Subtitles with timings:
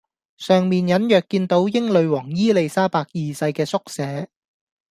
[0.37, 4.31] 上面隱約見到英女皇伊莉莎白二世嘅縮寫